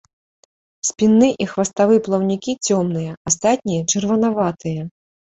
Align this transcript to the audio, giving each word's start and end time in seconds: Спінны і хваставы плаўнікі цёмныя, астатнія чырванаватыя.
Спінны 0.87 1.27
і 1.43 1.45
хваставы 1.51 1.95
плаўнікі 2.07 2.55
цёмныя, 2.67 3.11
астатнія 3.33 3.81
чырванаватыя. 3.93 4.81